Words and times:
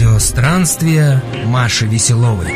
Радиостранствие 0.00 1.22
Маши 1.44 1.84
Веселовой. 1.84 2.50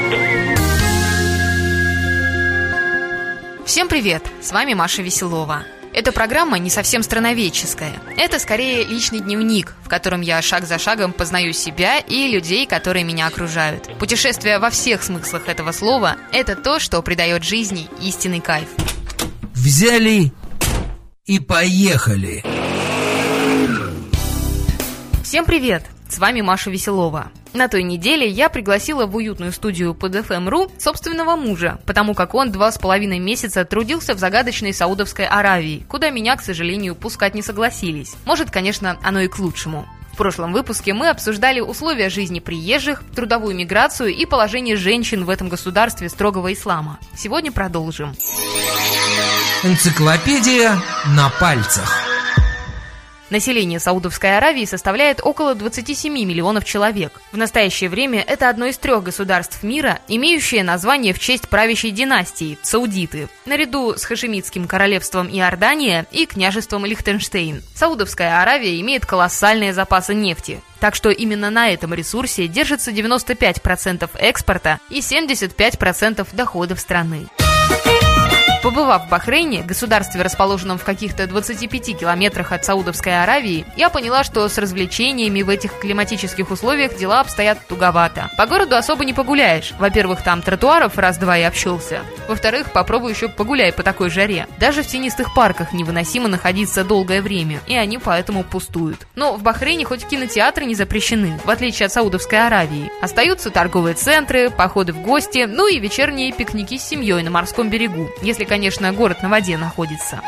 Всем 3.66 3.86
привет! 3.86 4.24
С 4.40 4.50
вами 4.50 4.72
Маша 4.72 5.02
Веселова. 5.02 5.64
Эта 5.92 6.10
программа 6.10 6.58
не 6.58 6.70
совсем 6.70 7.02
страноведческая. 7.02 7.92
Это 8.16 8.38
скорее 8.38 8.82
личный 8.84 9.20
дневник, 9.20 9.74
в 9.84 9.90
котором 9.90 10.22
я 10.22 10.40
шаг 10.40 10.64
за 10.64 10.78
шагом 10.78 11.12
познаю 11.12 11.52
себя 11.52 11.98
и 11.98 12.28
людей, 12.28 12.66
которые 12.66 13.04
меня 13.04 13.26
окружают. 13.26 13.90
Путешествие 13.98 14.58
во 14.58 14.70
всех 14.70 15.02
смыслах 15.02 15.46
этого 15.46 15.72
слова– 15.72 16.16
это 16.32 16.56
то, 16.56 16.78
что 16.78 17.02
придает 17.02 17.44
жизни 17.44 17.90
истинный 18.00 18.40
кайф. 18.40 18.68
Взяли 19.52 20.32
и 21.26 21.40
поехали! 21.40 22.42
Всем 25.22 25.44
привет! 25.44 25.84
С 26.08 26.18
вами 26.18 26.40
Маша 26.40 26.70
Веселова. 26.70 27.30
На 27.52 27.68
той 27.68 27.82
неделе 27.82 28.28
я 28.28 28.48
пригласила 28.48 29.06
в 29.06 29.14
уютную 29.16 29.52
студию 29.52 29.94
под 29.94 30.14
FM.ru 30.16 30.70
собственного 30.80 31.36
мужа, 31.36 31.78
потому 31.86 32.14
как 32.14 32.34
он 32.34 32.50
два 32.50 32.72
с 32.72 32.78
половиной 32.78 33.20
месяца 33.20 33.64
трудился 33.64 34.14
в 34.14 34.18
загадочной 34.18 34.74
Саудовской 34.74 35.26
Аравии, 35.26 35.86
куда 35.88 36.10
меня, 36.10 36.36
к 36.36 36.42
сожалению, 36.42 36.94
пускать 36.94 37.34
не 37.34 37.42
согласились. 37.42 38.14
Может, 38.24 38.50
конечно, 38.50 38.98
оно 39.02 39.20
и 39.20 39.28
к 39.28 39.38
лучшему. 39.38 39.86
В 40.12 40.16
прошлом 40.16 40.52
выпуске 40.52 40.94
мы 40.94 41.08
обсуждали 41.08 41.58
условия 41.58 42.08
жизни 42.08 42.38
приезжих, 42.38 43.02
трудовую 43.16 43.56
миграцию 43.56 44.10
и 44.10 44.26
положение 44.26 44.76
женщин 44.76 45.24
в 45.24 45.30
этом 45.30 45.48
государстве 45.48 46.08
строгого 46.08 46.52
ислама. 46.52 47.00
Сегодня 47.16 47.50
продолжим. 47.50 48.14
Энциклопедия 49.64 50.80
на 51.16 51.30
пальцах. 51.40 52.13
Население 53.30 53.80
Саудовской 53.80 54.36
Аравии 54.36 54.64
составляет 54.64 55.20
около 55.22 55.54
27 55.54 56.12
миллионов 56.12 56.64
человек. 56.64 57.20
В 57.32 57.36
настоящее 57.36 57.88
время 57.88 58.20
это 58.20 58.48
одно 58.48 58.66
из 58.66 58.78
трех 58.78 59.02
государств 59.02 59.62
мира, 59.62 60.00
имеющее 60.08 60.62
название 60.62 61.12
в 61.12 61.18
честь 61.18 61.48
правящей 61.48 61.90
династии– 61.90 62.58
Саудиты, 62.62 63.28
наряду 63.46 63.94
с 63.96 64.04
Хашемитским 64.04 64.66
королевством 64.66 65.28
Иордания 65.28 66.06
и 66.10 66.26
княжеством 66.26 66.84
Лихтенштейн. 66.84 67.62
Саудовская 67.74 68.42
Аравия 68.42 68.80
имеет 68.80 69.06
колоссальные 69.06 69.72
запасы 69.72 70.14
нефти. 70.14 70.60
Так 70.80 70.94
что 70.94 71.10
именно 71.10 71.50
на 71.50 71.70
этом 71.70 71.94
ресурсе 71.94 72.46
держится 72.46 72.90
95% 72.90 74.10
экспорта 74.18 74.80
и 74.90 74.98
75% 74.98 76.26
доходов 76.34 76.78
страны. 76.78 77.28
Побывав 78.64 79.04
в 79.04 79.08
Бахрейне, 79.10 79.60
государстве, 79.60 80.22
расположенном 80.22 80.78
в 80.78 80.84
каких-то 80.84 81.26
25 81.26 81.98
километрах 81.98 82.50
от 82.50 82.64
Саудовской 82.64 83.22
Аравии, 83.22 83.66
я 83.76 83.90
поняла, 83.90 84.24
что 84.24 84.48
с 84.48 84.56
развлечениями 84.56 85.42
в 85.42 85.50
этих 85.50 85.78
климатических 85.78 86.50
условиях 86.50 86.96
дела 86.96 87.20
обстоят 87.20 87.58
туговато. 87.68 88.30
По 88.38 88.46
городу 88.46 88.76
особо 88.76 89.04
не 89.04 89.12
погуляешь. 89.12 89.74
Во-первых, 89.78 90.22
там 90.22 90.40
тротуаров 90.40 90.96
раз-два 90.96 91.36
и 91.36 91.42
общался. 91.42 92.00
Во-вторых, 92.26 92.72
попробуй 92.72 93.12
еще 93.12 93.28
погуляй 93.28 93.70
по 93.70 93.82
такой 93.82 94.08
жаре. 94.08 94.46
Даже 94.58 94.82
в 94.82 94.86
тенистых 94.86 95.34
парках 95.34 95.74
невыносимо 95.74 96.28
находиться 96.28 96.84
долгое 96.84 97.20
время, 97.20 97.60
и 97.66 97.74
они 97.74 97.98
поэтому 97.98 98.44
пустуют. 98.44 99.06
Но 99.14 99.34
в 99.34 99.42
Бахрейне 99.42 99.84
хоть 99.84 100.06
кинотеатры 100.06 100.64
не 100.64 100.74
запрещены, 100.74 101.38
в 101.44 101.50
отличие 101.50 101.84
от 101.84 101.92
Саудовской 101.92 102.46
Аравии. 102.46 102.90
Остаются 103.02 103.50
торговые 103.50 103.94
центры, 103.94 104.48
походы 104.48 104.94
в 104.94 105.02
гости, 105.02 105.44
ну 105.46 105.68
и 105.68 105.78
вечерние 105.78 106.32
пикники 106.32 106.78
с 106.78 106.82
семьей 106.82 107.22
на 107.22 107.30
морском 107.30 107.68
берегу. 107.68 108.08
Если, 108.22 108.53
конечно, 108.54 108.92
город 108.92 109.20
на 109.20 109.28
воде 109.28 109.56
находится. 109.56 110.20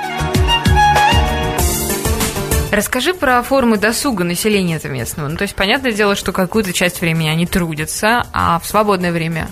Расскажи 2.73 3.15
про 3.15 3.41
формы 3.45 3.77
досуга 3.77 4.25
населения 4.25 4.75
этого 4.75 4.91
местного. 4.91 5.29
Ну, 5.29 5.37
то 5.37 5.43
есть, 5.43 5.55
понятное 5.55 5.93
дело, 5.93 6.17
что 6.17 6.33
какую-то 6.33 6.73
часть 6.73 7.01
времени 7.01 7.29
они 7.29 7.47
трудятся, 7.47 8.27
а 8.33 8.59
в 8.59 8.67
свободное 8.67 9.13
время 9.13 9.47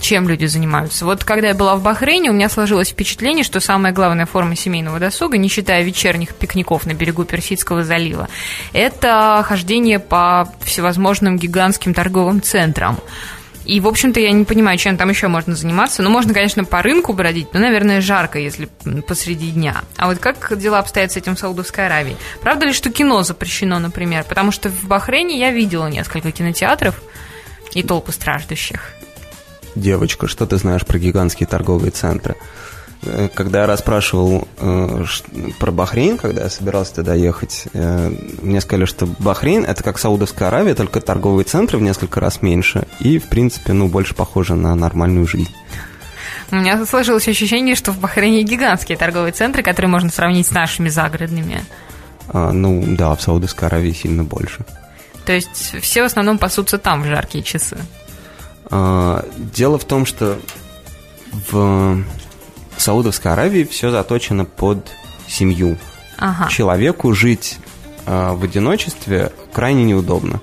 чем 0.00 0.28
люди 0.28 0.44
занимаются. 0.46 1.04
Вот 1.04 1.22
когда 1.22 1.48
я 1.48 1.54
была 1.54 1.76
в 1.76 1.82
Бахрейне, 1.82 2.30
у 2.30 2.32
меня 2.32 2.48
сложилось 2.48 2.88
впечатление, 2.88 3.44
что 3.44 3.60
самая 3.60 3.92
главная 3.92 4.26
форма 4.26 4.56
семейного 4.56 4.98
досуга, 4.98 5.38
не 5.38 5.48
считая 5.48 5.84
вечерних 5.84 6.34
пикников 6.34 6.84
на 6.84 6.94
берегу 6.94 7.24
Персидского 7.24 7.84
залива, 7.84 8.28
это 8.72 9.44
хождение 9.46 10.00
по 10.00 10.52
всевозможным 10.64 11.38
гигантским 11.38 11.94
торговым 11.94 12.42
центрам. 12.42 12.98
И, 13.66 13.80
в 13.80 13.88
общем-то, 13.88 14.20
я 14.20 14.30
не 14.30 14.44
понимаю, 14.44 14.78
чем 14.78 14.96
там 14.96 15.08
еще 15.10 15.26
можно 15.26 15.56
заниматься. 15.56 16.02
Ну, 16.02 16.08
можно, 16.08 16.32
конечно, 16.32 16.64
по 16.64 16.82
рынку 16.82 17.12
бродить, 17.12 17.52
но, 17.52 17.58
наверное, 17.58 18.00
жарко, 18.00 18.38
если 18.38 18.68
посреди 19.06 19.50
дня. 19.50 19.82
А 19.96 20.06
вот 20.06 20.18
как 20.18 20.56
дела 20.56 20.78
обстоят 20.78 21.10
с 21.10 21.16
этим 21.16 21.34
в 21.34 21.40
Саудовской 21.40 21.86
Аравии? 21.86 22.16
Правда 22.40 22.66
ли, 22.66 22.72
что 22.72 22.90
кино 22.90 23.22
запрещено, 23.24 23.80
например? 23.80 24.24
Потому 24.24 24.52
что 24.52 24.68
в 24.70 24.84
Бахрейне 24.84 25.38
я 25.38 25.50
видела 25.50 25.88
несколько 25.88 26.30
кинотеатров 26.30 27.02
и 27.72 27.82
толпы 27.82 28.12
страждущих. 28.12 28.92
Девочка, 29.74 30.28
что 30.28 30.46
ты 30.46 30.56
знаешь 30.56 30.86
про 30.86 30.98
гигантские 30.98 31.48
торговые 31.48 31.90
центры? 31.90 32.36
Э, 33.02 33.28
когда 33.32 33.60
я 33.62 33.66
расспрашивал 33.66 34.48
э, 34.58 35.04
про 35.58 35.70
Бахрейн, 35.70 36.18
когда 36.18 36.44
я 36.44 36.50
собирался 36.50 36.96
туда 36.96 37.14
ехать, 37.14 37.68
э, 37.72 38.10
мне 38.42 38.60
сказали, 38.60 38.84
что 38.84 39.06
Бахрейн 39.06 39.64
это 39.64 39.82
как 39.82 39.98
Саудовская 39.98 40.48
Аравия, 40.48 40.74
только 40.74 41.00
торговые 41.00 41.44
центры 41.44 41.78
в 41.78 41.82
несколько 41.82 42.20
раз 42.20 42.42
меньше 42.42 42.86
и, 43.00 43.18
в 43.18 43.28
принципе, 43.28 43.72
ну, 43.72 43.88
больше 43.88 44.14
похоже 44.14 44.54
на 44.54 44.74
нормальную 44.74 45.26
жизнь. 45.26 45.54
У 46.50 46.56
меня 46.56 46.84
сложилось 46.86 47.26
ощущение, 47.26 47.74
что 47.74 47.92
в 47.92 47.98
Бахрейне 47.98 48.42
гигантские 48.42 48.96
торговые 48.96 49.32
центры, 49.32 49.62
которые 49.62 49.90
можно 49.90 50.10
сравнить 50.10 50.46
с 50.46 50.52
нашими 50.52 50.88
загородными. 50.88 51.64
А, 52.28 52.52
ну, 52.52 52.84
да, 52.86 53.14
в 53.14 53.22
Саудовской 53.22 53.68
Аравии 53.68 53.92
сильно 53.92 54.22
больше. 54.24 54.64
То 55.24 55.32
есть 55.32 55.74
все 55.80 56.02
в 56.02 56.06
основном 56.06 56.38
пасутся 56.38 56.78
там 56.78 57.02
в 57.02 57.06
жаркие 57.06 57.42
часы? 57.42 57.76
А, 58.70 59.24
дело 59.54 59.78
в 59.78 59.84
том, 59.84 60.06
что 60.06 60.38
в 61.50 62.04
Саудовской 62.82 63.32
Аравии 63.32 63.64
все 63.64 63.90
заточено 63.90 64.44
под 64.44 64.90
семью. 65.26 65.76
Ага. 66.18 66.48
Человеку 66.48 67.12
жить 67.12 67.58
э, 68.06 68.32
в 68.32 68.42
одиночестве 68.44 69.32
крайне 69.52 69.84
неудобно. 69.84 70.40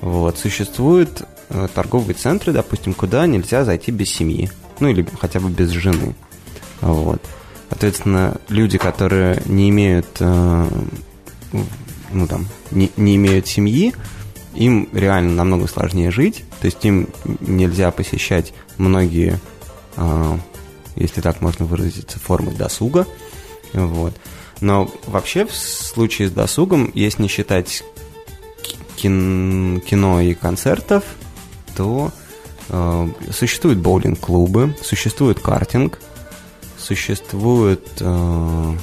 Вот. 0.00 0.38
Существуют 0.38 1.22
э, 1.48 1.68
торговые 1.74 2.14
центры, 2.14 2.52
допустим, 2.52 2.94
куда 2.94 3.26
нельзя 3.26 3.64
зайти 3.64 3.90
без 3.90 4.10
семьи. 4.10 4.50
Ну 4.80 4.88
или 4.88 5.06
хотя 5.20 5.38
бы 5.40 5.48
без 5.48 5.70
жены. 5.70 6.14
Вот. 6.80 7.22
Соответственно, 7.68 8.36
люди, 8.48 8.78
которые 8.78 9.42
не 9.46 9.70
имеют, 9.70 10.08
э, 10.20 10.68
ну 12.12 12.26
там, 12.26 12.46
не, 12.70 12.90
не 12.96 13.16
имеют 13.16 13.46
семьи, 13.46 13.94
им 14.54 14.88
реально 14.92 15.32
намного 15.32 15.66
сложнее 15.68 16.10
жить. 16.10 16.44
То 16.60 16.66
есть 16.66 16.84
им 16.84 17.08
нельзя 17.40 17.90
посещать 17.90 18.52
многие 18.76 19.38
э, 19.96 20.38
если 20.96 21.20
так 21.20 21.40
можно 21.40 21.64
выразиться, 21.64 22.18
формы 22.18 22.52
досуга. 22.52 23.06
Вот. 23.72 24.14
Но 24.60 24.90
вообще 25.06 25.44
в 25.44 25.54
случае 25.54 26.28
с 26.28 26.30
досугом, 26.30 26.90
если 26.94 27.22
не 27.22 27.28
считать 27.28 27.82
кино 28.96 30.20
и 30.20 30.34
концертов, 30.34 31.02
то 31.76 32.12
э, 32.68 33.08
существуют 33.32 33.80
боулинг-клубы, 33.80 34.76
существует 34.82 35.40
картинг, 35.40 35.98
существует... 36.78 37.86
Э, 38.00 38.76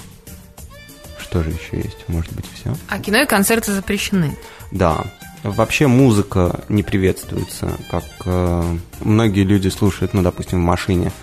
что 1.20 1.44
же 1.44 1.52
еще 1.52 1.78
есть? 1.78 2.06
Может 2.08 2.34
быть, 2.34 2.46
все? 2.54 2.76
А 2.90 3.00
кино 3.00 3.22
и 3.22 3.26
концерты 3.26 3.72
запрещены? 3.72 4.38
Да. 4.72 5.06
Вообще 5.44 5.88
музыка 5.88 6.62
не 6.68 6.84
приветствуется, 6.84 7.72
как 7.90 8.04
э, 8.26 8.78
многие 9.00 9.44
люди 9.44 9.70
слушают, 9.70 10.14
ну, 10.14 10.22
допустим, 10.22 10.60
в 10.60 10.66
машине 10.66 11.14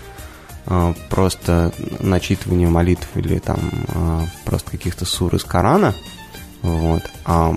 просто 1.09 1.71
начитывание 1.99 2.67
молитв 2.67 3.07
или 3.15 3.39
там 3.39 3.59
э, 3.87 4.21
просто 4.45 4.71
каких-то 4.71 5.05
сур 5.05 5.35
из 5.35 5.43
Корана, 5.43 5.95
вот, 6.61 7.03
а 7.25 7.55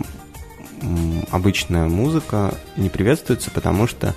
обычная 1.31 1.89
музыка 1.89 2.54
не 2.77 2.89
приветствуется, 2.89 3.51
потому 3.51 3.86
что 3.86 4.15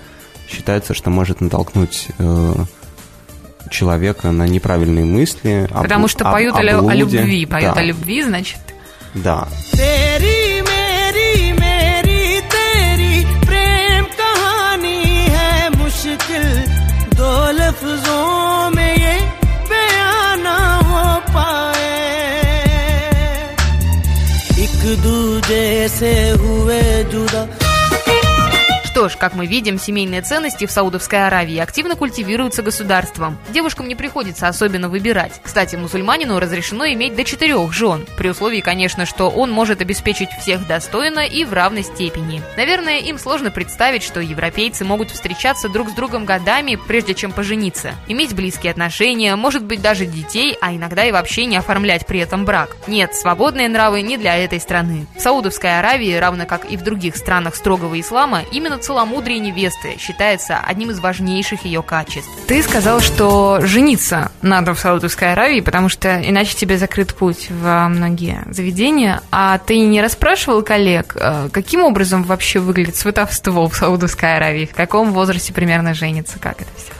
считается, 0.48 0.94
что 0.94 1.10
может 1.10 1.42
натолкнуть 1.42 2.07
э, 2.18 2.54
человека 3.69 4.31
на 4.31 4.48
неправильные 4.48 5.06
мысли. 5.06 5.68
Потому 5.72 6.06
об, 6.06 6.12
что 6.12 6.24
поют 6.25 6.56
об, 6.56 6.62
о, 6.62 6.89
о 6.89 6.96
любви, 6.96 7.46
поют 7.46 7.74
да. 7.74 7.81
о 7.81 7.84
любви, 7.84 8.24
значит. 8.24 8.60
Да. 9.13 9.48
Что 25.54 25.60
Что 27.14 27.62
ж, 29.10 29.18
как 29.18 29.34
мы 29.34 29.46
видим, 29.46 29.80
семейные 29.80 30.22
ценности 30.22 30.66
в 30.66 30.72
Саудовской 30.72 31.28
Аравии 31.28 31.58
активно 31.58 31.96
культивируются 31.96 32.62
государством. 32.62 33.38
Девушкам 33.50 33.88
не 33.88 33.96
приходится 33.96 34.48
особенно 34.48 34.90
выбирать. 34.90 35.40
Кстати, 35.44 35.76
мусульманину 35.76 36.40
разрешено 36.40 36.86
иметь 36.88 37.16
до 37.16 37.24
четырех 37.24 37.72
жен, 37.74 38.06
при 38.18 38.30
условии, 38.30 38.62
конечно, 38.62 39.06
что 39.06 39.30
он 39.30 39.52
может 39.52 39.82
обеспечить 39.82 40.30
всех 40.40 40.68
достойно 40.68 41.26
и 41.26 41.46
в 41.46 41.54
равной 41.54 41.84
степени. 41.84 42.42
Наверное, 42.58 43.00
им 43.00 43.18
сложно 43.18 43.52
представить, 43.52 44.04
что 44.04 44.20
европейцы 44.20 44.86
могут 44.86 45.12
встречаться 45.12 45.70
друг 45.70 45.90
с 45.90 45.94
другом 45.94 46.26
годами, 46.26 46.78
прежде 46.88 47.14
чем 47.14 47.32
пожениться, 47.32 47.96
иметь 48.08 48.36
близкие 48.36 48.72
отношения, 48.72 49.36
может 49.36 49.64
быть 49.64 49.82
даже 49.82 50.06
детей, 50.06 50.58
а 50.62 50.74
иногда 50.74 51.06
и 51.06 51.12
вообще 51.12 51.46
не 51.46 51.58
оформлять 51.58 52.06
при 52.06 52.20
этом 52.20 52.46
брак. 52.46 52.76
Нет, 52.88 53.16
свободные 53.16 53.70
нравы 53.70 54.02
не 54.02 54.18
для 54.18 54.38
этой 54.38 54.60
страны. 54.60 55.08
В 55.16 55.22
Саудовской 55.22 55.80
Аравии, 55.80 56.16
равно 56.16 56.46
как 56.46 56.66
и 56.66 56.78
в 56.78 56.84
других 56.84 57.16
странах 57.16 57.56
строгого 57.56 58.00
ислама, 58.00 58.42
именно 58.52 58.78
целомудрие 58.78 58.93
невесты 59.40 59.98
считается 60.00 60.57
одним 60.57 60.92
из 60.92 61.00
важнейших 61.00 61.66
ее 61.66 61.81
качеств. 61.81 62.30
Ты 62.48 62.62
сказал, 62.63 63.00
что 63.00 63.60
жениться 63.62 64.31
надо 64.42 64.74
в 64.74 64.80
Саудовской 64.80 65.34
Аравии, 65.34 65.62
потому 65.62 65.90
что 65.90 66.22
иначе 66.22 66.56
тебе 66.56 66.78
закрыт 66.78 67.13
путь 67.13 67.50
в 67.50 67.88
многие 67.88 68.44
заведения. 68.50 69.22
А 69.31 69.57
ты 69.57 69.80
не 69.80 70.01
расспрашивал 70.01 70.62
коллег, 70.62 71.16
э, 71.19 71.50
каким 71.51 71.84
образом 71.84 72.24
вообще 72.24 72.60
выглядит 72.60 72.95
сватовство 72.95 73.68
в 73.68 73.75
Саудовской 73.75 74.36
Аравии? 74.36 74.66
В 74.66 74.75
каком 74.75 75.13
возрасте 75.13 75.54
примерно 75.54 75.94
женится? 75.94 76.39
Как 76.39 76.62
это 76.62 76.69
все? 76.78 76.94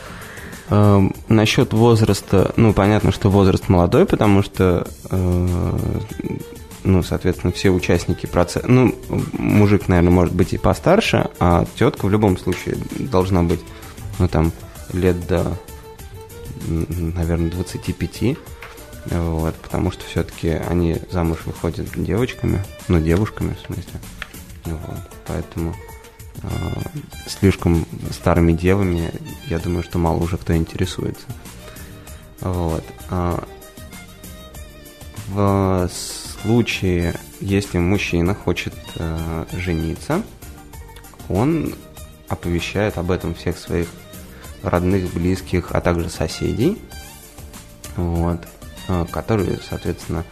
Э, 0.70 1.02
насчет 1.28 1.74
возраста, 1.74 2.54
ну, 2.56 2.74
понятно, 2.74 3.12
что 3.12 3.30
возраст 3.30 3.70
молодой, 3.70 4.06
потому 4.06 4.44
что 4.44 4.88
э, 5.10 5.48
ну, 6.84 7.04
соответственно, 7.04 7.54
все 7.54 7.70
участники 7.70 8.26
процесса, 8.26 8.68
ну, 8.68 8.96
мужик, 9.34 9.88
наверное, 9.88 10.12
может 10.12 10.34
быть 10.34 10.54
и 10.54 10.58
постарше, 10.58 11.30
а 11.40 11.66
тетка 11.76 12.06
в 12.06 12.10
любом 12.10 12.38
случае 12.38 12.78
должна 12.98 13.44
быть, 13.44 13.62
ну, 14.20 14.28
там, 14.28 14.52
лет 14.92 15.26
до, 15.28 15.58
наверное, 16.68 17.52
25, 17.52 18.38
вот, 19.06 19.56
потому 19.56 19.92
что 19.92 20.06
все-таки 20.06 20.50
они 20.50 20.98
замуж 21.12 21.40
выходят 21.46 21.88
девочками, 21.96 22.64
ну, 22.88 23.00
девушками, 23.00 23.56
в 23.56 23.66
смысле, 23.66 24.00
вот, 24.66 25.00
поэтому 25.28 25.76
э, 26.42 26.48
слишком 27.28 27.86
старыми 28.12 28.54
девами, 28.54 29.12
я 29.48 29.60
думаю, 29.60 29.84
что 29.84 29.98
мало 29.98 30.18
уже 30.18 30.38
кто 30.38 30.56
интересуется. 30.56 31.26
Вот. 32.44 32.84
А 33.10 33.44
в 35.28 35.90
случае, 36.44 37.16
если 37.40 37.78
мужчина 37.78 38.36
хочет 38.36 38.74
э, 38.96 39.46
жениться, 39.54 40.22
он 41.30 41.74
оповещает 42.28 42.98
об 42.98 43.12
этом 43.12 43.34
всех 43.34 43.58
своих 43.58 43.88
родных, 44.62 45.14
близких, 45.14 45.72
а 45.72 45.80
также 45.80 46.10
соседей, 46.10 46.78
вот, 47.96 48.46
э, 48.90 49.06
которые, 49.10 49.60
соответственно, 49.68 50.26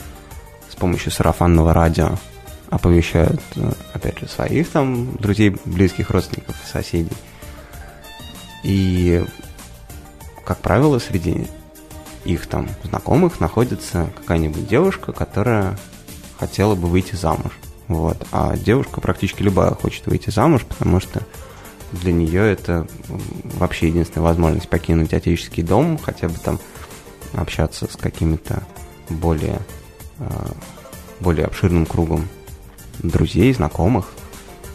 с 0.69 0.75
помощью 0.75 1.11
сарафанного 1.11 1.73
радио 1.73 2.17
оповещают, 2.69 3.41
э, 3.55 3.71
опять 3.93 4.19
же, 4.19 4.27
своих 4.27 4.69
там 4.69 5.15
друзей, 5.15 5.55
близких 5.63 6.09
родственников, 6.09 6.55
соседей. 6.69 7.15
И, 8.63 9.23
как 10.45 10.57
правило, 10.57 10.99
среди 10.99 11.47
их 12.25 12.47
там 12.47 12.67
знакомых 12.83 13.39
находится 13.39 14.09
какая-нибудь 14.17 14.67
девушка, 14.67 15.13
которая 15.13 15.77
хотела 16.41 16.73
бы 16.73 16.87
выйти 16.87 17.13
замуж. 17.15 17.51
Вот. 17.87 18.25
А 18.31 18.57
девушка 18.57 18.99
практически 18.99 19.43
любая 19.43 19.75
хочет 19.75 20.07
выйти 20.07 20.31
замуж, 20.31 20.65
потому 20.67 20.99
что 20.99 21.21
для 21.91 22.11
нее 22.11 22.51
это 22.51 22.87
вообще 23.59 23.89
единственная 23.89 24.25
возможность 24.25 24.67
покинуть 24.67 25.13
отеческий 25.13 25.61
дом, 25.61 25.99
хотя 25.99 26.29
бы 26.29 26.35
там 26.43 26.59
общаться 27.33 27.85
с 27.85 27.95
какими-то 27.95 28.63
более, 29.09 29.59
а, 30.17 30.51
более 31.19 31.45
обширным 31.45 31.85
кругом 31.85 32.27
друзей, 33.03 33.53
знакомых, 33.53 34.07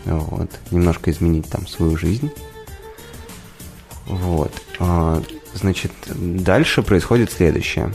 вот, 0.04 0.50
немножко 0.70 1.10
изменить 1.10 1.48
там 1.48 1.66
свою 1.66 1.96
жизнь. 1.96 2.30
Вот. 4.04 4.52
А, 4.78 5.20
значит, 5.52 5.90
дальше 6.06 6.84
происходит 6.84 7.32
следующее. 7.32 7.92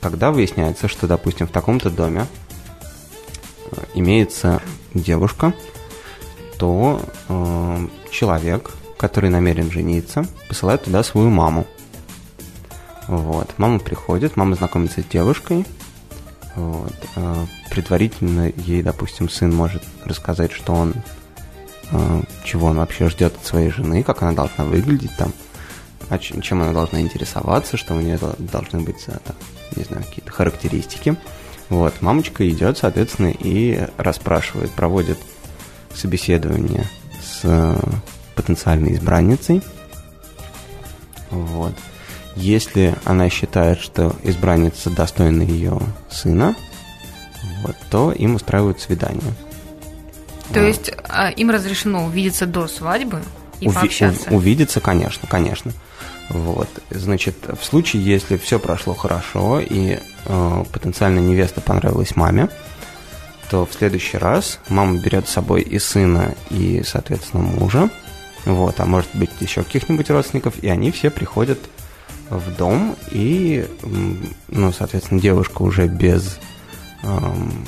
Когда 0.00 0.32
выясняется, 0.32 0.88
что, 0.88 1.06
допустим, 1.06 1.46
в 1.46 1.52
таком-то 1.52 1.90
доме 1.90 2.26
имеется 3.94 4.62
девушка, 4.94 5.54
то 6.58 7.00
э, 7.28 7.88
человек, 8.10 8.70
который 8.96 9.30
намерен 9.30 9.70
жениться, 9.70 10.26
посылает 10.48 10.84
туда 10.84 11.02
свою 11.02 11.30
маму. 11.30 11.66
Вот. 13.08 13.52
Мама 13.58 13.78
приходит, 13.78 14.36
мама 14.36 14.54
знакомится 14.56 15.02
с 15.02 15.04
девушкой. 15.04 15.66
Вот. 16.56 16.94
Э, 17.16 17.46
предварительно 17.70 18.52
ей, 18.56 18.82
допустим, 18.82 19.28
сын 19.28 19.52
может 19.52 19.82
рассказать, 20.04 20.52
что 20.52 20.72
он 20.72 20.94
э, 21.90 22.22
чего 22.44 22.68
он 22.68 22.76
вообще 22.76 23.08
ждет 23.08 23.34
от 23.36 23.44
своей 23.44 23.70
жены, 23.70 24.02
как 24.02 24.22
она 24.22 24.32
должна 24.32 24.64
выглядеть 24.64 25.16
там, 25.16 25.32
а 26.08 26.18
чем 26.18 26.62
она 26.62 26.72
должна 26.72 27.00
интересоваться, 27.00 27.76
что 27.76 27.94
у 27.94 28.00
нее 28.00 28.18
должны 28.38 28.80
быть, 28.80 29.04
там, 29.06 29.36
не 29.76 29.84
знаю, 29.84 30.04
какие-то 30.04 30.30
характеристики. 30.30 31.16
Вот, 31.68 32.02
мамочка 32.02 32.48
идет, 32.48 32.78
соответственно, 32.78 33.32
и 33.38 33.86
расспрашивает, 33.96 34.70
проводит 34.72 35.18
собеседование 35.94 36.86
с 37.22 37.40
э, 37.44 37.76
потенциальной 38.34 38.94
избранницей. 38.94 39.62
Вот. 41.30 41.74
Если 42.36 42.96
она 43.04 43.30
считает, 43.30 43.80
что 43.80 44.14
избранница 44.22 44.90
достойна 44.90 45.42
ее 45.42 45.80
сына, 46.10 46.56
вот, 47.62 47.76
то 47.90 48.12
им 48.12 48.34
устраивают 48.34 48.80
свидание. 48.80 49.34
То 50.52 50.60
вот. 50.60 50.66
есть 50.66 50.92
а, 51.08 51.30
им 51.30 51.50
разрешено 51.50 52.04
увидеться 52.04 52.46
до 52.46 52.66
свадьбы 52.66 53.22
и 53.60 53.66
Уви- 53.66 53.74
пообщаться? 53.74 54.30
Увидеться, 54.30 54.80
конечно, 54.80 55.26
конечно. 55.28 55.72
Вот. 56.28 56.68
Значит, 56.90 57.36
в 57.60 57.64
случае, 57.64 58.04
если 58.04 58.36
все 58.36 58.58
прошло 58.58 58.94
хорошо 58.94 59.60
и 59.60 59.98
э, 60.26 60.64
потенциально 60.72 61.18
невеста 61.18 61.60
понравилась 61.60 62.16
маме, 62.16 62.48
то 63.50 63.66
в 63.66 63.72
следующий 63.72 64.18
раз 64.18 64.58
мама 64.68 64.98
берет 64.98 65.28
с 65.28 65.32
собой 65.32 65.62
и 65.62 65.78
сына, 65.78 66.34
и, 66.50 66.82
соответственно, 66.84 67.42
мужа, 67.42 67.90
вот, 68.44 68.80
а 68.80 68.86
может 68.86 69.10
быть 69.14 69.30
еще 69.40 69.62
каких-нибудь 69.62 70.10
родственников, 70.10 70.62
и 70.62 70.68
они 70.68 70.90
все 70.90 71.10
приходят 71.10 71.58
в 72.30 72.56
дом, 72.56 72.96
и, 73.10 73.66
ну, 74.48 74.72
соответственно, 74.72 75.20
девушка 75.20 75.62
уже 75.62 75.86
без 75.86 76.38
эм, 77.02 77.66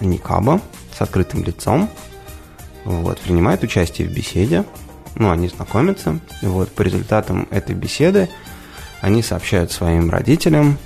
никаба, 0.00 0.60
с 0.96 1.00
открытым 1.00 1.44
лицом, 1.44 1.88
вот, 2.84 3.20
принимает 3.20 3.62
участие 3.62 4.08
в 4.08 4.12
беседе, 4.12 4.64
ну, 5.14 5.30
они 5.30 5.48
знакомятся, 5.48 6.20
вот 6.42 6.70
по 6.72 6.82
результатам 6.82 7.48
этой 7.50 7.74
беседы 7.74 8.28
они 9.00 9.22
сообщают 9.22 9.72
своим 9.72 10.10
родителям, 10.10 10.78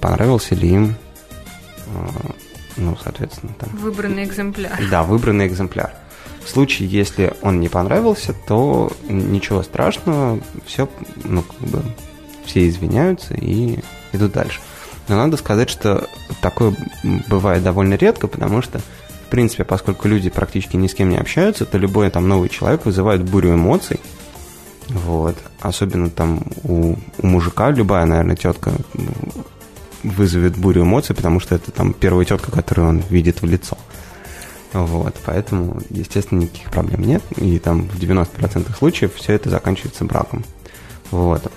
понравился 0.00 0.54
ли 0.54 0.68
им, 0.68 0.94
э, 1.86 2.30
ну, 2.76 2.96
соответственно, 3.02 3.52
там... 3.58 3.70
Выбранный 3.70 4.24
экземпляр. 4.24 4.78
Да, 4.90 5.02
выбранный 5.02 5.46
экземпляр. 5.46 5.92
В 6.44 6.48
случае, 6.48 6.88
если 6.88 7.34
он 7.42 7.60
не 7.60 7.68
понравился, 7.68 8.34
то 8.46 8.92
ничего 9.08 9.62
страшного, 9.62 10.38
все, 10.66 10.88
ну, 11.22 11.42
как 11.42 11.68
бы, 11.68 11.82
все 12.44 12.68
извиняются 12.68 13.34
и 13.34 13.78
идут 14.12 14.32
дальше. 14.32 14.60
Но 15.08 15.16
надо 15.16 15.36
сказать, 15.36 15.70
что 15.70 16.08
такое 16.40 16.74
бывает 17.28 17.62
довольно 17.62 17.94
редко, 17.94 18.26
потому 18.26 18.62
что 18.62 18.80
в 19.26 19.30
принципе, 19.30 19.64
поскольку 19.64 20.06
люди 20.06 20.30
практически 20.30 20.76
ни 20.76 20.86
с 20.86 20.94
кем 20.94 21.08
не 21.08 21.16
общаются, 21.16 21.64
то 21.64 21.78
любой 21.78 22.10
там 22.10 22.28
новый 22.28 22.48
человек 22.48 22.84
вызывает 22.84 23.22
бурю 23.22 23.54
эмоций. 23.54 23.98
Вот. 24.88 25.36
Особенно 25.60 26.10
там 26.10 26.42
у, 26.62 26.94
у 27.18 27.26
мужика 27.26 27.70
любая, 27.70 28.04
наверное, 28.04 28.36
тетка 28.36 28.72
вызовет 30.04 30.56
бурю 30.56 30.82
эмоций, 30.82 31.16
потому 31.16 31.40
что 31.40 31.54
это 31.54 31.72
там 31.72 31.92
первая 31.92 32.24
тетка, 32.24 32.52
которую 32.52 32.88
он 32.88 32.98
видит 33.10 33.42
в 33.42 33.46
лицо. 33.46 33.76
Вот, 34.72 35.14
поэтому, 35.24 35.80
естественно, 35.90 36.40
никаких 36.40 36.70
проблем 36.70 37.02
нет. 37.02 37.22
И 37.36 37.58
там 37.58 37.88
в 37.88 37.98
90% 37.98 38.76
случаев 38.76 39.14
все 39.14 39.34
это 39.34 39.48
заканчивается 39.48 40.04
браком. 40.04 40.44
Вот. 41.10 41.50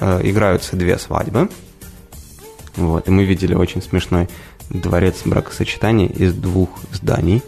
Э, 0.00 0.20
играются 0.22 0.74
две 0.74 0.98
свадьбы. 0.98 1.50
Вот. 2.76 3.08
И 3.08 3.10
мы 3.10 3.24
видели 3.24 3.54
очень 3.54 3.82
смешной 3.82 4.28
дворец 4.70 5.22
бракосочетания 5.26 6.08
из 6.08 6.32
двух 6.32 6.70
зданий. 6.92 7.42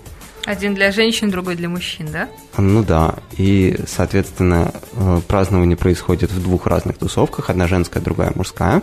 Один 0.44 0.74
для 0.74 0.92
женщин, 0.92 1.30
другой 1.30 1.56
для 1.56 1.70
мужчин, 1.70 2.08
да? 2.12 2.28
Ну 2.58 2.82
да. 2.82 3.14
И, 3.38 3.78
соответственно, 3.86 4.74
э, 4.92 5.20
празднование 5.26 5.76
происходит 5.76 6.30
в 6.30 6.42
двух 6.42 6.66
разных 6.66 6.98
тусовках. 6.98 7.48
Одна 7.48 7.66
женская, 7.66 8.00
другая 8.00 8.32
мужская. 8.34 8.82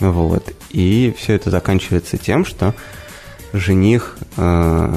Вот. 0.00 0.52
И 0.70 1.14
все 1.16 1.34
это 1.34 1.50
заканчивается 1.50 2.16
тем, 2.16 2.44
что 2.44 2.74
жених, 3.52 4.16
э, 4.36 4.94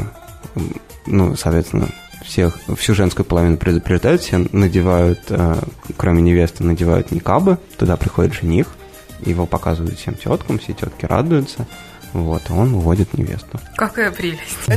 ну, 1.06 1.36
соответственно, 1.36 1.90
всех, 2.26 2.58
всю 2.78 2.94
женскую 2.94 3.26
половину 3.26 3.58
предупреждают, 3.58 4.22
все 4.22 4.46
надевают, 4.52 5.22
э, 5.30 5.56
кроме 5.96 6.22
невесты, 6.22 6.64
надевают 6.64 7.12
никабы, 7.12 7.58
туда 7.78 7.96
приходит 7.98 8.34
жених, 8.34 8.68
его 9.26 9.46
показывают 9.46 9.98
всем 9.98 10.16
теткам, 10.16 10.60
все 10.60 10.74
тетки 10.74 11.06
радуются, 11.06 11.68
вот, 12.14 12.44
он 12.50 12.74
уводит 12.74 13.14
невесту. 13.14 13.60
Какая 13.76 14.12
прелесть. 14.12 14.68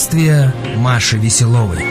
Странствия 0.00 0.54
Маши 0.78 1.18
Веселовой. 1.18 1.84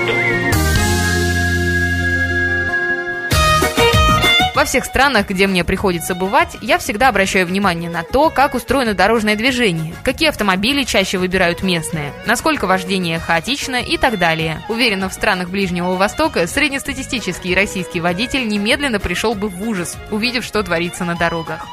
Во 4.55 4.65
всех 4.65 4.83
странах, 4.83 5.29
где 5.29 5.45
мне 5.45 5.63
приходится 5.63 6.15
бывать, 6.15 6.57
я 6.59 6.79
всегда 6.79 7.09
обращаю 7.09 7.45
внимание 7.45 7.87
на 7.87 8.01
то, 8.01 8.31
как 8.31 8.55
устроено 8.55 8.95
дорожное 8.95 9.35
движение, 9.35 9.93
какие 10.03 10.29
автомобили 10.29 10.85
чаще 10.85 11.19
выбирают 11.19 11.61
местные, 11.61 12.11
насколько 12.25 12.65
вождение 12.65 13.19
хаотично 13.19 13.75
и 13.75 13.95
так 13.99 14.17
далее. 14.17 14.63
Уверена, 14.69 15.07
в 15.07 15.13
странах 15.13 15.49
Ближнего 15.49 15.93
Востока 15.93 16.47
среднестатистический 16.47 17.53
российский 17.53 18.01
водитель 18.01 18.47
немедленно 18.47 18.99
пришел 18.99 19.35
бы 19.35 19.49
в 19.49 19.61
ужас, 19.69 19.97
увидев, 20.09 20.43
что 20.43 20.63
творится 20.63 21.05
на 21.05 21.13
дорогах. 21.13 21.67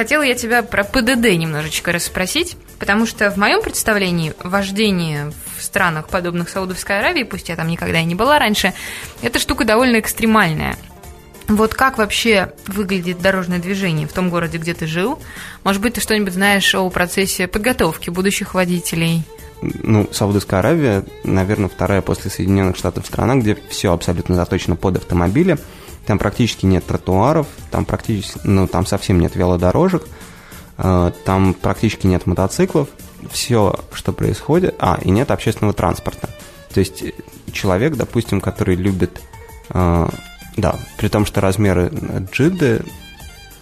Хотела 0.00 0.22
я 0.22 0.34
тебя 0.34 0.62
про 0.62 0.82
ПДД 0.82 1.36
немножечко 1.36 1.92
расспросить, 1.92 2.56
потому 2.78 3.04
что 3.04 3.30
в 3.30 3.36
моем 3.36 3.60
представлении 3.60 4.32
вождение 4.42 5.30
в 5.58 5.62
странах, 5.62 6.08
подобных 6.08 6.48
Саудовской 6.48 7.00
Аравии, 7.00 7.22
пусть 7.22 7.50
я 7.50 7.56
там 7.56 7.68
никогда 7.68 8.00
и 8.00 8.06
не 8.06 8.14
была 8.14 8.38
раньше, 8.38 8.72
эта 9.20 9.38
штука 9.38 9.66
довольно 9.66 10.00
экстремальная. 10.00 10.78
Вот 11.48 11.74
как 11.74 11.98
вообще 11.98 12.54
выглядит 12.66 13.20
дорожное 13.20 13.58
движение 13.58 14.08
в 14.08 14.14
том 14.14 14.30
городе, 14.30 14.56
где 14.56 14.72
ты 14.72 14.86
жил? 14.86 15.20
Может 15.64 15.82
быть, 15.82 15.92
ты 15.92 16.00
что-нибудь 16.00 16.32
знаешь 16.32 16.74
о 16.74 16.88
процессе 16.88 17.46
подготовки 17.46 18.08
будущих 18.08 18.54
водителей? 18.54 19.22
Ну, 19.62 20.08
Саудовская 20.10 20.60
Аравия, 20.60 21.04
наверное, 21.24 21.68
вторая 21.68 22.02
после 22.02 22.30
Соединенных 22.30 22.76
Штатов 22.76 23.06
страна, 23.06 23.36
где 23.36 23.56
все 23.68 23.92
абсолютно 23.92 24.34
заточено 24.34 24.76
под 24.76 24.96
автомобили– 24.96 25.58
там 26.06 26.18
практически 26.18 26.66
нет 26.66 26.84
тротуаров, 26.86 27.46
там 27.70 27.84
практически, 27.84 28.40
ну, 28.44 28.66
там 28.66 28.86
совсем 28.86 29.20
нет 29.20 29.36
велодорожек, 29.36 30.06
э, 30.78 31.12
там 31.24 31.54
практически 31.54 32.06
нет 32.06 32.26
мотоциклов. 32.26 32.88
Все, 33.30 33.78
что 33.92 34.12
происходит... 34.12 34.74
А, 34.78 34.98
и 35.00 35.10
нет 35.10 35.30
общественного 35.30 35.74
транспорта. 35.74 36.30
То 36.72 36.80
есть 36.80 37.04
человек, 37.52 37.94
допустим, 37.96 38.40
который 38.40 38.74
любит... 38.76 39.20
Э, 39.68 40.08
да, 40.56 40.76
при 40.96 41.08
том, 41.08 41.26
что 41.26 41.40
размеры 41.40 41.92
Джиды... 42.32 42.82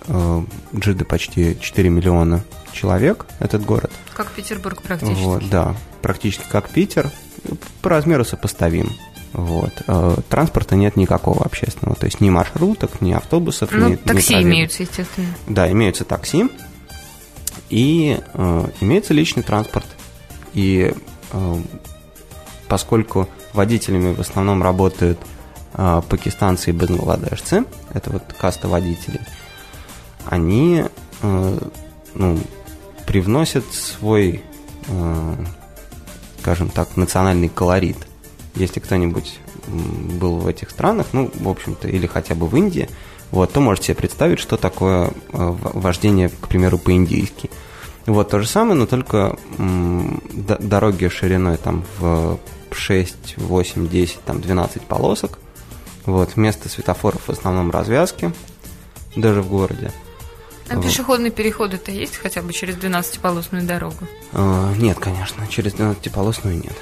Э, 0.07 0.43
Джиды 0.75 1.05
почти 1.05 1.59
4 1.61 1.90
миллиона 1.90 2.45
человек, 2.78 3.26
этот 3.40 3.64
город. 3.64 3.90
Как 4.14 4.30
Петербург 4.30 4.80
практически. 4.82 5.23
Вот, 5.23 5.49
да, 5.49 5.75
практически 6.02 6.44
как 6.49 6.68
Питер. 6.68 7.11
По 7.82 7.90
размеру 7.90 8.25
сопоставим. 8.25 8.90
Вот. 9.32 9.73
Э, 9.87 10.16
транспорта 10.28 10.76
нет 10.76 10.97
никакого 10.97 11.44
общественного, 11.44 11.97
то 11.97 12.06
есть 12.06 12.20
ни 12.20 12.30
маршруток, 12.30 13.00
ни 13.00 13.12
автобусов, 13.12 13.70
ну, 13.73 13.90
ни 13.90 13.97
такси 13.97 14.35
ни 14.37 14.42
имеются, 14.42 14.82
естественно. 14.82 15.28
Да, 15.47 15.70
имеются 15.70 16.04
такси 16.04 16.49
и 17.68 18.18
э, 18.32 18.64
имеется 18.80 19.14
личный 19.14 19.42
транспорт. 19.42 19.87
И 20.54 20.94
э, 21.32 21.54
поскольку 22.68 23.28
водителями 23.52 24.14
в 24.14 24.20
основном 24.20 24.62
работают 24.62 25.18
э, 25.75 26.02
пакистанцы 26.08 26.70
и 26.70 26.73
бангладешцы, 26.73 27.64
это 27.92 28.11
вот 28.11 28.23
каста 28.38 28.68
водителей, 28.68 29.20
они 30.25 30.85
э, 31.23 31.58
ну, 32.14 32.38
привносят 33.09 33.65
свой, 33.73 34.43
э, 34.87 35.35
скажем 36.41 36.69
так, 36.69 36.97
национальный 36.97 37.49
колорит 37.49 37.97
если 38.59 38.81
кто-нибудь 38.81 39.38
был 39.67 40.37
в 40.38 40.47
этих 40.47 40.71
странах, 40.71 41.09
ну, 41.12 41.31
в 41.33 41.49
общем-то, 41.49 41.88
или 41.88 42.07
хотя 42.07 42.35
бы 42.35 42.47
в 42.47 42.57
Индии, 42.57 42.88
вот, 43.31 43.53
то 43.53 43.61
можете 43.61 43.88
себе 43.88 43.97
представить, 43.97 44.38
что 44.38 44.57
такое 44.57 45.09
э, 45.09 45.11
вождение, 45.33 46.31
к 46.31 46.49
примеру, 46.49 46.79
по-индийски. 46.79 47.50
Вот 48.07 48.31
то 48.31 48.41
же 48.41 48.49
самое, 48.49 48.75
но 48.75 48.87
только 48.87 49.37
дороги 49.59 51.09
шириной 51.09 51.59
там 51.59 51.85
в 51.99 52.38
6, 52.71 53.37
8, 53.37 53.88
10, 53.88 54.21
там 54.25 54.41
12 54.41 54.83
полосок. 54.83 55.38
Вот, 56.07 56.37
вместо 56.37 56.71
светофоров 56.71 57.21
в 57.27 57.31
основном 57.31 57.71
развязки, 57.71 58.33
даже 59.15 59.43
в 59.43 59.50
городе. 59.50 59.93
А 60.68 60.80
пешеходные 60.80 61.30
переходы-то 61.30 61.90
есть 61.90 62.16
хотя 62.16 62.42
бы 62.42 62.52
через 62.52 62.76
12-полосную 62.76 63.66
дорогу? 63.66 64.06
А, 64.32 64.72
нет, 64.76 64.98
конечно, 64.98 65.46
через 65.48 65.75
12-полосную 65.75 66.56
нет. 66.56 66.76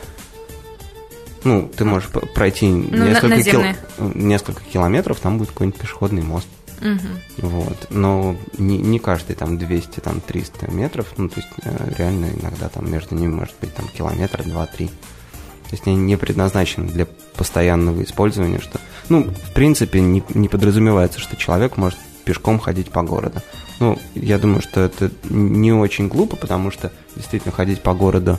Ну, 1.44 1.70
ты 1.74 1.84
можешь 1.84 2.08
пройти 2.08 2.68
ну, 2.68 3.06
несколько, 3.06 3.42
кил... 3.42 3.62
несколько 3.98 4.62
километров, 4.64 5.20
там 5.20 5.38
будет 5.38 5.50
какой-нибудь 5.50 5.80
пешеходный 5.80 6.22
мост. 6.22 6.48
Угу. 6.80 7.48
Вот. 7.48 7.86
Но 7.90 8.36
не, 8.58 8.78
не 8.78 8.98
каждый 8.98 9.36
там 9.36 9.56
200, 9.56 10.00
там 10.00 10.20
300 10.20 10.70
метров, 10.72 11.06
ну, 11.16 11.28
то 11.28 11.40
есть 11.40 11.48
э, 11.62 11.94
реально 11.96 12.30
иногда 12.38 12.68
там 12.68 12.90
между 12.90 13.14
ними 13.14 13.32
может 13.32 13.54
быть 13.60 13.74
там 13.74 13.86
километр, 13.88 14.42
два-три. 14.42 14.88
То 14.88 15.72
есть 15.72 15.86
они 15.86 15.96
не 15.96 16.16
предназначены 16.16 16.88
для 16.88 17.06
постоянного 17.36 18.02
использования, 18.02 18.60
что, 18.60 18.80
ну, 19.08 19.24
в 19.24 19.52
принципе, 19.52 20.00
не, 20.00 20.22
не 20.34 20.48
подразумевается, 20.48 21.18
что 21.18 21.36
человек 21.36 21.76
может 21.76 21.98
пешком 22.24 22.58
ходить 22.58 22.90
по 22.90 23.02
городу. 23.02 23.40
Ну, 23.78 23.99
я 24.14 24.38
думаю, 24.38 24.62
что 24.62 24.80
это 24.80 25.11
не 25.28 25.73
очень 25.73 26.09
глупо, 26.09 26.37
потому 26.37 26.71
что 26.71 26.92
действительно 27.14 27.52
ходить 27.52 27.83
по 27.83 27.92
городу 27.95 28.38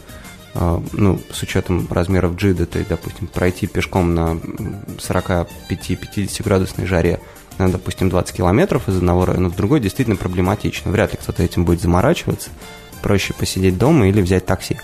а, 0.55 0.81
ну, 0.93 1.19
с 1.31 1.43
учетом 1.43 1.87
размеров 1.91 2.35
джида, 2.35 2.65
то 2.65 2.79
есть, 2.79 2.89
допустим, 2.89 3.27
пройти 3.27 3.67
пешком 3.67 4.15
на 4.15 4.39
45-50 4.97 6.43
градусной 6.43 6.87
жаре 6.87 7.19
на, 7.57 7.71
допустим, 7.71 8.09
20 8.09 8.35
километров 8.35 8.87
из 8.87 8.97
одного 8.97 9.25
района 9.25 9.49
в 9.49 9.55
другой 9.55 9.79
действительно 9.79 10.15
проблематично. 10.15 10.91
Вряд 10.91 11.11
ли 11.11 11.19
кто-то 11.21 11.43
этим 11.43 11.65
будет 11.65 11.81
заморачиваться. 11.81 12.49
Проще 13.01 13.33
посидеть 13.33 13.77
дома 13.77 14.07
или 14.07 14.21
взять 14.21 14.45
такси. 14.45 14.77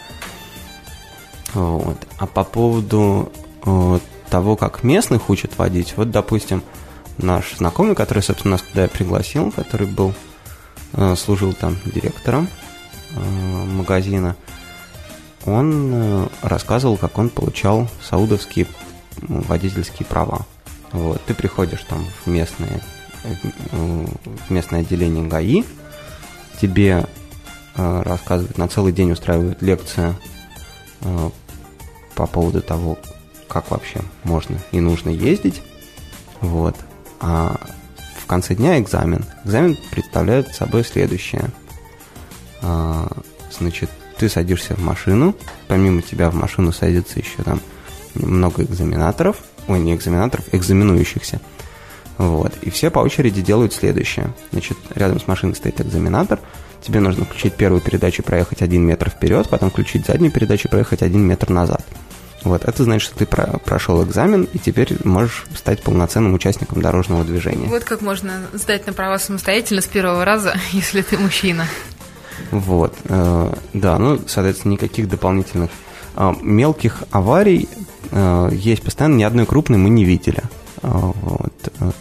Вот. 1.54 1.98
А 2.18 2.26
по 2.26 2.44
поводу 2.44 3.32
э, 3.66 4.00
того, 4.30 4.56
как 4.56 4.84
местных 4.84 5.30
учат 5.30 5.58
водить, 5.58 5.94
вот, 5.98 6.10
допустим, 6.12 6.64
наш 7.18 7.56
знакомый, 7.58 7.96
который, 7.96 8.24
собственно, 8.24 8.54
нас 8.54 8.62
туда 8.64 8.88
пригласил, 8.88 9.52
который 9.52 9.88
был, 9.88 10.14
служил 11.16 11.54
там 11.54 11.78
директором 11.86 12.48
э, 13.16 13.20
магазина, 13.20 14.36
он 15.46 15.92
э, 15.94 16.28
рассказывал, 16.42 16.98
как 16.98 17.18
он 17.18 17.30
получал 17.30 17.88
саудовские 18.02 18.68
водительские 19.22 20.06
права. 20.06 20.46
Вот, 20.92 21.22
ты 21.26 21.34
приходишь 21.34 21.82
там 21.82 22.06
в 22.24 22.30
местное, 22.30 22.82
в 23.72 24.50
местное 24.50 24.82
отделение 24.82 25.26
ГАИ, 25.26 25.64
тебе 26.62 27.08
э, 27.76 28.02
рассказывают, 28.04 28.58
на 28.58 28.68
целый 28.68 28.94
день 28.94 29.12
устраивают 29.12 29.62
лекцию 29.62 30.16
э, 31.02 31.30
по 32.16 32.28
поводу 32.28 32.62
того, 32.62 32.98
как 33.48 33.72
вообще 33.72 34.02
можно 34.24 34.58
и 34.72 34.80
нужно 34.80 35.10
ездить. 35.10 35.62
Вот. 36.42 36.76
А 37.20 37.60
конце 38.34 38.56
дня 38.56 38.80
экзамен. 38.80 39.24
Экзамен 39.46 39.78
представляет 39.92 40.56
собой 40.56 40.84
следующее. 40.84 41.52
Значит, 43.60 43.92
ты 44.18 44.28
садишься 44.28 44.74
в 44.74 44.80
машину, 44.80 45.36
помимо 45.68 46.02
тебя 46.02 46.32
в 46.32 46.34
машину 46.34 46.72
садится 46.72 47.20
еще 47.20 47.44
там 47.44 47.62
много 48.16 48.63
экзаменаторов, 48.63 49.38
ой, 49.68 49.80
не 49.80 49.94
экзаменаторов, 49.94 50.46
экзаменующихся. 50.52 51.42
Вот. 52.18 52.58
И 52.63 52.72
все 52.72 52.90
по 52.90 53.00
очереди 53.00 53.44
делают 53.44 53.72
следующее. 53.72 54.34
Значит, 54.52 54.80
рядом 54.96 55.20
с 55.20 55.28
машиной 55.28 55.54
стоит 55.56 55.80
экзаменатор, 55.80 56.40
тебе 56.82 57.02
нужно 57.02 57.25
включить 57.25 57.54
первую 57.54 57.82
передачу 57.82 58.24
и 58.24 58.25
проехать 58.25 58.63
один 58.63 58.84
метр 58.84 59.12
вперед, 59.12 59.48
потом 59.48 59.70
включить 59.70 60.08
заднюю 60.08 60.32
передачу 60.32 60.68
и 60.68 60.72
проехать 60.72 61.04
один 61.04 61.22
метр 61.22 61.52
назад. 61.52 61.86
Вот, 62.44 62.66
это 62.66 62.84
значит, 62.84 63.08
что 63.08 63.18
ты 63.18 63.26
про 63.26 63.58
прошел 63.60 64.04
экзамен, 64.04 64.48
и 64.52 64.60
теперь 64.60 64.98
можешь 65.04 65.46
стать 65.56 65.82
полноценным 65.82 66.34
участником 66.34 66.82
дорожного 66.82 67.24
движения. 67.24 67.68
Вот 67.68 67.84
как 67.84 68.02
можно 68.02 68.42
сдать 68.54 68.86
на 68.86 68.94
права 68.94 69.18
самостоятельно 69.18 69.82
с 69.82 69.86
первого 69.86 70.26
раза, 70.26 70.56
если 70.72 71.02
ты 71.02 71.18
мужчина. 71.18 71.68
Вот, 72.52 72.96
э, 73.06 73.54
да, 73.74 73.98
ну, 73.98 74.20
соответственно, 74.28 74.74
никаких 74.74 75.08
дополнительных 75.08 75.70
э, 76.16 76.34
мелких 76.42 77.04
аварий 77.12 77.70
э, 78.12 78.50
есть 78.52 78.84
постоянно, 78.84 79.16
ни 79.16 79.24
одной 79.24 79.46
крупной 79.46 79.78
мы 79.78 79.90
не 79.90 80.04
видели. 80.04 80.42
Вот, 80.82 81.54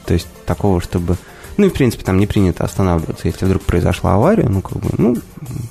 то 0.07 0.13
есть 0.13 0.27
такого, 0.45 0.81
чтобы 0.81 1.17
Ну 1.57 1.67
и, 1.67 1.69
в 1.69 1.73
принципе, 1.73 2.03
там 2.05 2.19
не 2.19 2.27
принято 2.27 2.65
останавливаться. 2.65 3.29
Если 3.29 3.45
вдруг 3.45 3.63
произошла 3.63 4.15
авария, 4.15 4.49
ну, 4.49 4.61
как 4.61 4.79
бы, 4.79 4.91
ну, 4.99 5.17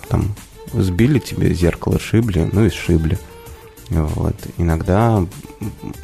там, 0.08 0.34
сбили 0.72 1.20
тебе 1.20 1.54
зеркало, 1.54 2.00
шибли, 2.00 2.50
ну 2.54 2.66
и 2.66 2.70
сшибли. 2.70 3.20
Вот. 3.92 4.36
Иногда, 4.58 5.26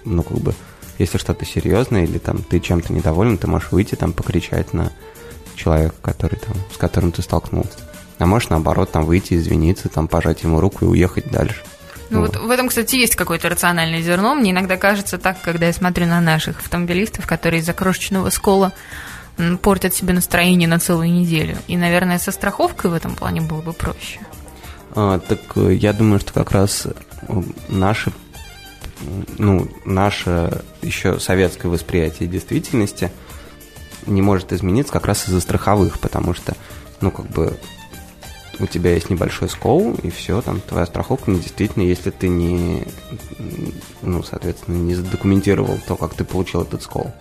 ну, 0.03 0.23
как 0.23 0.37
бы, 0.37 0.53
если 0.97 1.17
что-то 1.17 1.45
серьезное 1.45 2.03
или 2.03 2.17
там 2.17 2.43
ты 2.43 2.59
чем-то 2.59 2.93
недоволен, 2.93 3.37
ты 3.37 3.47
можешь 3.47 3.71
выйти 3.71 3.95
там 3.95 4.13
покричать 4.13 4.73
на 4.73 4.91
человека, 5.55 5.95
который 6.01 6.37
там, 6.37 6.55
с 6.73 6.77
которым 6.77 7.11
ты 7.11 7.21
столкнулся. 7.21 7.79
А 8.19 8.25
можешь, 8.25 8.49
наоборот, 8.49 8.91
там 8.91 9.05
выйти, 9.05 9.35
извиниться, 9.35 9.89
там 9.89 10.07
пожать 10.07 10.43
ему 10.43 10.59
руку 10.59 10.85
и 10.85 10.87
уехать 10.87 11.31
дальше. 11.31 11.63
Ну 12.09 12.21
вот. 12.21 12.35
вот 12.35 12.45
в 12.45 12.49
этом, 12.49 12.69
кстати, 12.69 12.95
есть 12.95 13.15
какое-то 13.15 13.49
рациональное 13.49 14.01
зерно. 14.01 14.35
Мне 14.35 14.51
иногда 14.51 14.77
кажется 14.77 15.17
так, 15.17 15.41
когда 15.41 15.67
я 15.67 15.73
смотрю 15.73 16.07
на 16.07 16.19
наших 16.19 16.59
автомобилистов, 16.59 17.25
которые 17.25 17.61
из-за 17.61 17.73
крошечного 17.73 18.29
скола 18.29 18.73
портят 19.61 19.93
себе 19.93 20.13
настроение 20.13 20.67
на 20.67 20.79
целую 20.79 21.11
неделю. 21.11 21.57
И, 21.67 21.77
наверное, 21.77 22.17
со 22.17 22.31
страховкой 22.31 22.91
в 22.91 22.93
этом 22.93 23.15
плане 23.15 23.41
было 23.41 23.61
бы 23.61 23.73
проще. 23.73 24.19
А, 24.95 25.19
так 25.19 25.39
э, 25.55 25.73
я 25.75 25.93
думаю, 25.93 26.19
что 26.19 26.33
как 26.33 26.51
раз 26.51 26.87
наши 27.69 28.11
ну, 29.37 29.67
наше 29.85 30.63
еще 30.81 31.19
советское 31.19 31.67
восприятие 31.67 32.27
действительности 32.27 33.11
не 34.05 34.21
может 34.21 34.53
измениться 34.53 34.93
как 34.93 35.05
раз 35.05 35.27
из-за 35.27 35.41
страховых, 35.41 35.99
потому 35.99 36.33
что, 36.33 36.55
ну, 37.01 37.11
как 37.11 37.27
бы 37.27 37.57
у 38.59 38.65
тебя 38.65 38.93
есть 38.93 39.09
небольшой 39.09 39.49
скол, 39.49 39.93
и 40.01 40.09
все, 40.09 40.41
там 40.41 40.61
твоя 40.61 40.85
страховка 40.85 41.29
недействительна, 41.29 41.83
если 41.83 42.09
ты 42.09 42.27
не, 42.27 42.87
ну, 44.01 44.23
соответственно, 44.23 44.77
не 44.77 44.95
задокументировал 44.95 45.77
то, 45.87 45.95
как 45.95 46.13
ты 46.15 46.23
получил 46.23 46.63
этот 46.63 46.81
скол. 46.81 47.13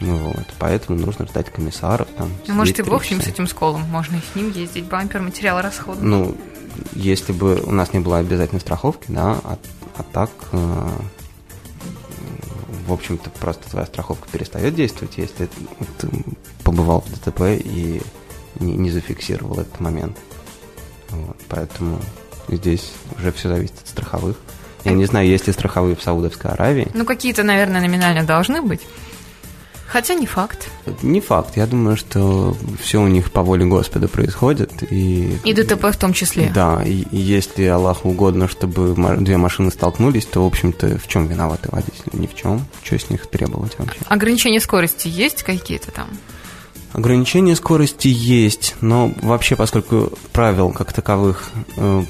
Ну 0.00 0.16
вот, 0.16 0.46
поэтому 0.60 0.96
нужно 0.96 1.26
ждать 1.26 1.50
комиссаров. 1.50 2.06
Там, 2.16 2.30
ну, 2.46 2.54
может, 2.54 2.78
и 2.78 2.82
бог 2.84 3.04
с 3.04 3.10
ним, 3.10 3.20
с 3.20 3.26
этим 3.26 3.48
сколом. 3.48 3.82
Можно 3.90 4.16
и 4.16 4.20
с 4.20 4.36
ним 4.36 4.52
ездить, 4.52 4.84
бампер, 4.84 5.20
материал 5.20 5.60
расходный. 5.60 6.06
Ну, 6.06 6.36
если 6.92 7.32
бы 7.32 7.60
у 7.64 7.70
нас 7.70 7.92
не 7.92 8.00
было 8.00 8.18
обязательной 8.18 8.60
страховки, 8.60 9.06
да, 9.08 9.40
а, 9.44 9.58
а 9.96 10.02
так, 10.02 10.30
э, 10.52 10.88
в 12.86 12.92
общем-то, 12.92 13.30
просто 13.30 13.68
твоя 13.68 13.86
страховка 13.86 14.28
перестает 14.30 14.74
действовать, 14.74 15.18
если 15.18 15.48
ты 15.98 16.08
побывал 16.64 17.02
в 17.02 17.10
ДТП 17.10 17.42
и 17.62 18.00
не, 18.60 18.72
не 18.74 18.90
зафиксировал 18.90 19.60
этот 19.60 19.78
момент. 19.80 20.16
Вот, 21.10 21.36
поэтому 21.48 22.00
здесь 22.48 22.92
уже 23.16 23.32
все 23.32 23.48
зависит 23.48 23.74
от 23.82 23.88
страховых. 23.88 24.36
Я 24.84 24.92
не 24.92 25.04
знаю, 25.04 25.28
есть 25.28 25.46
ли 25.46 25.52
страховые 25.52 25.96
в 25.96 26.02
Саудовской 26.02 26.50
Аравии. 26.50 26.88
Ну, 26.94 27.04
какие-то, 27.04 27.42
наверное, 27.42 27.80
номинально 27.80 28.24
должны 28.24 28.62
быть. 28.62 28.80
Хотя 29.88 30.14
не 30.14 30.26
факт. 30.26 30.68
Не 31.02 31.20
факт. 31.20 31.56
Я 31.56 31.66
думаю, 31.66 31.96
что 31.96 32.54
все 32.80 33.00
у 33.00 33.08
них 33.08 33.32
по 33.32 33.42
воле 33.42 33.64
Господа 33.64 34.06
происходит. 34.06 34.82
И, 34.92 35.38
и 35.44 35.54
ДТП 35.54 35.84
в 35.84 35.96
том 35.96 36.12
числе. 36.12 36.50
Да, 36.54 36.82
и, 36.84 37.04
и 37.10 37.16
если 37.16 37.64
Аллаху 37.64 38.10
угодно, 38.10 38.48
чтобы 38.48 38.94
две 39.16 39.38
машины 39.38 39.70
столкнулись, 39.70 40.26
то, 40.26 40.44
в 40.44 40.46
общем-то, 40.46 40.98
в 40.98 41.08
чем 41.08 41.26
виноваты 41.26 41.70
водители? 41.72 42.10
Ни 42.12 42.26
в 42.26 42.34
чем. 42.34 42.66
Что 42.82 42.98
с 42.98 43.08
них 43.08 43.26
требовать 43.28 43.78
вообще? 43.78 43.98
Ограничения 44.06 44.60
скорости 44.60 45.08
есть 45.08 45.42
какие-то 45.42 45.90
там? 45.90 46.08
Ограничения 46.92 47.56
скорости 47.56 48.08
есть, 48.08 48.74
но 48.82 49.12
вообще, 49.22 49.56
поскольку 49.56 50.12
правил 50.32 50.70
как 50.70 50.92
таковых 50.92 51.50
э, 51.76 52.02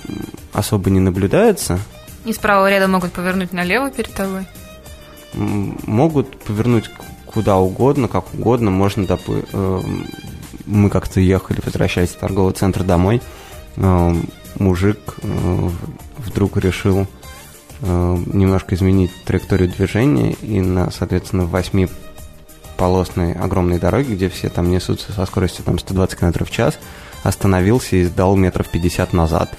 особо 0.53 0.91
не 0.91 1.01
наблюдается... 1.01 1.79
И 2.25 2.33
с 2.33 2.39
правого 2.39 2.69
ряда 2.69 2.89
могут 2.89 3.13
повернуть 3.13 3.53
налево 3.53 3.91
перед 3.91 4.13
тобой? 4.13 4.47
Могут 5.35 6.37
повернуть 6.39 6.91
куда 7.33 7.59
угодно, 7.59 8.09
как 8.09 8.35
угодно. 8.35 8.71
Можно, 8.71 9.07
допустим, 9.07 9.47
э, 9.53 9.81
мы 10.67 10.91
как-то 10.91 11.21
ехали, 11.21 11.61
возвращаясь 11.65 12.11
в 12.11 12.19
торговый 12.19 12.55
центр 12.55 12.83
домой, 12.83 13.23
э, 13.77 14.15
мужик 14.59 15.17
э, 15.23 15.69
вдруг 16.19 16.57
решил 16.57 17.07
немножко 17.81 18.75
изменить 18.75 19.13
траекторию 19.25 19.69
движения 19.69 20.33
и 20.43 20.61
на, 20.61 20.91
соответственно, 20.91 21.45
восьми 21.45 21.87
полосной 22.77 23.35
огромной 23.35 23.79
дороге, 23.79 24.17
где 24.17 24.29
все 24.29 24.49
там 24.49 24.69
несутся 24.69 25.13
со 25.13 25.25
скоростью 25.27 25.65
там 25.65 25.79
120 25.79 26.19
км 26.19 26.45
в 26.45 26.51
час, 26.51 26.77
остановился 27.23 27.95
и 27.95 28.05
сдал 28.05 28.35
метров 28.35 28.69
50 28.69 29.13
назад. 29.13 29.57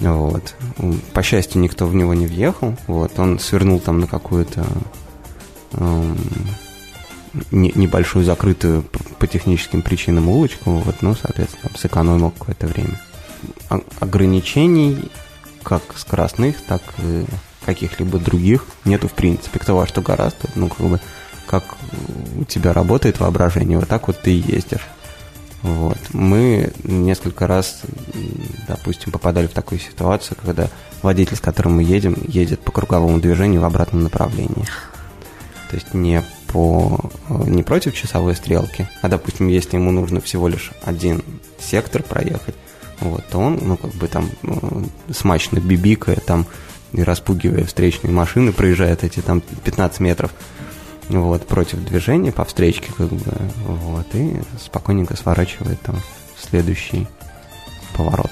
Вот. 0.00 0.54
По 1.12 1.22
счастью, 1.22 1.60
никто 1.60 1.86
в 1.86 1.94
него 1.94 2.14
не 2.14 2.26
въехал. 2.26 2.76
Вот. 2.88 3.18
Он 3.18 3.38
свернул 3.38 3.78
там 3.78 4.00
на 4.00 4.06
какую-то 4.06 4.66
эм, 5.72 6.16
не, 7.50 7.72
небольшую 7.74 8.24
закрытую 8.24 8.82
по 9.18 9.26
техническим 9.26 9.82
причинам 9.82 10.28
улочку, 10.28 10.70
вот, 10.70 11.02
ну, 11.02 11.14
соответственно, 11.14 11.70
сэкономил 11.76 12.30
какое-то 12.30 12.66
время. 12.66 13.00
О- 13.68 13.82
ограничений 14.00 15.10
как 15.62 15.82
скоростных, 15.96 16.56
так 16.66 16.82
и 16.98 17.24
каких-либо 17.64 18.18
других 18.18 18.66
нету 18.84 19.08
в 19.08 19.12
принципе. 19.12 19.58
Кто 19.58 19.76
во 19.76 19.86
что 19.86 20.02
гораздо, 20.02 20.48
ну, 20.54 20.68
как 20.68 20.86
бы, 20.86 21.00
как 21.46 21.64
у 22.36 22.44
тебя 22.44 22.72
работает 22.72 23.20
воображение, 23.20 23.78
вот 23.78 23.88
так 23.88 24.06
вот 24.06 24.20
ты 24.20 24.30
ездишь. 24.30 24.86
Вот. 25.62 25.96
Мы 26.12 26.74
несколько 26.82 27.46
раз, 27.46 27.80
допустим, 28.68 29.12
попадали 29.12 29.46
в 29.46 29.52
такую 29.52 29.78
ситуацию, 29.80 30.36
когда 30.42 30.68
водитель, 31.00 31.36
с 31.36 31.40
которым 31.40 31.76
мы 31.76 31.84
едем, 31.84 32.16
едет 32.28 32.60
по 32.60 32.70
круговому 32.70 33.18
движению 33.18 33.62
в 33.62 33.64
обратном 33.64 34.02
направлении. 34.02 34.66
То 35.70 35.76
есть 35.76 35.94
не 35.94 36.22
по 36.54 37.10
не 37.28 37.64
против 37.64 37.96
часовой 37.96 38.36
стрелки, 38.36 38.88
а, 39.02 39.08
допустим, 39.08 39.48
если 39.48 39.74
ему 39.74 39.90
нужно 39.90 40.20
всего 40.20 40.46
лишь 40.46 40.70
один 40.84 41.20
сектор 41.58 42.04
проехать, 42.04 42.54
вот, 43.00 43.26
то 43.26 43.38
он, 43.40 43.58
ну, 43.60 43.76
как 43.76 43.90
бы 43.94 44.06
там 44.06 44.30
ну, 44.42 44.88
смачно 45.10 45.58
бибикая 45.58 46.14
там 46.14 46.46
и 46.92 47.02
распугивая 47.02 47.64
встречные 47.64 48.12
машины, 48.12 48.52
проезжает 48.52 49.02
эти 49.02 49.18
там 49.18 49.40
15 49.40 49.98
метров, 49.98 50.30
вот, 51.08 51.44
против 51.44 51.84
движения 51.84 52.30
по 52.30 52.44
встречке, 52.44 52.92
как 52.96 53.08
бы, 53.08 53.32
вот, 53.66 54.06
и 54.14 54.40
спокойненько 54.64 55.16
сворачивает 55.16 55.80
там 55.80 55.96
следующий 56.38 57.08
поворот. 57.96 58.30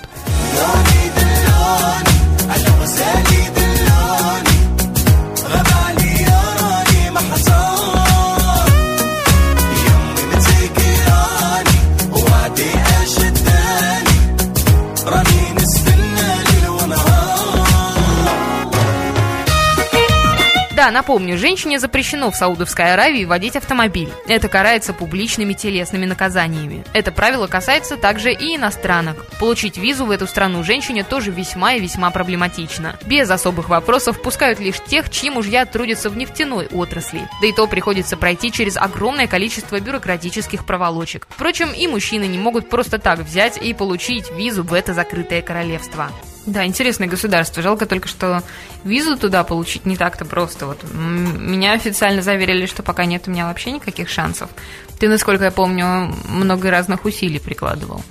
Да, 20.82 20.90
напомню, 20.90 21.38
женщине 21.38 21.78
запрещено 21.78 22.32
в 22.32 22.34
Саудовской 22.34 22.92
Аравии 22.94 23.24
водить 23.24 23.54
автомобиль. 23.54 24.08
Это 24.26 24.48
карается 24.48 24.92
публичными 24.92 25.52
телесными 25.52 26.06
наказаниями. 26.06 26.84
Это 26.92 27.12
правило 27.12 27.46
касается 27.46 27.96
также 27.96 28.32
и 28.32 28.56
иностранок. 28.56 29.24
Получить 29.38 29.76
визу 29.76 30.06
в 30.06 30.10
эту 30.10 30.26
страну 30.26 30.64
женщине 30.64 31.04
тоже 31.04 31.30
весьма 31.30 31.74
и 31.74 31.80
весьма 31.80 32.10
проблематично. 32.10 32.98
Без 33.06 33.30
особых 33.30 33.68
вопросов 33.68 34.20
пускают 34.20 34.58
лишь 34.58 34.80
тех, 34.80 35.08
чьи 35.08 35.30
мужья 35.30 35.66
трудятся 35.66 36.10
в 36.10 36.16
нефтяной 36.16 36.66
отрасли. 36.66 37.28
Да 37.40 37.46
и 37.46 37.52
то 37.52 37.68
приходится 37.68 38.16
пройти 38.16 38.50
через 38.50 38.76
огромное 38.76 39.28
количество 39.28 39.78
бюрократических 39.78 40.66
проволочек. 40.66 41.28
Впрочем, 41.30 41.72
и 41.72 41.86
мужчины 41.86 42.24
не 42.24 42.38
могут 42.38 42.68
просто 42.68 42.98
так 42.98 43.20
взять 43.20 43.56
и 43.56 43.72
получить 43.72 44.32
визу 44.32 44.64
в 44.64 44.74
это 44.74 44.94
закрытое 44.94 45.42
королевство. 45.42 46.10
Да, 46.46 46.66
интересное 46.66 47.06
государство. 47.06 47.62
Жалко 47.62 47.86
только, 47.86 48.08
что 48.08 48.42
визу 48.84 49.16
туда 49.16 49.44
получить 49.44 49.86
не 49.86 49.96
так-то 49.96 50.24
просто. 50.24 50.66
Вот 50.66 50.78
меня 50.92 51.72
официально 51.72 52.20
заверили, 52.22 52.66
что 52.66 52.82
пока 52.82 53.04
нет 53.04 53.28
у 53.28 53.30
меня 53.30 53.46
вообще 53.46 53.70
никаких 53.70 54.08
шансов. 54.08 54.50
Ты, 54.98 55.08
насколько 55.08 55.44
я 55.44 55.50
помню, 55.50 56.12
много 56.28 56.70
разных 56.70 57.04
усилий 57.04 57.38
прикладывал, 57.38 58.02